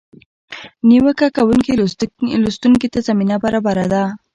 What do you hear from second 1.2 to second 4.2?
کوونکي لوستونکي ته زمینه برابره ده.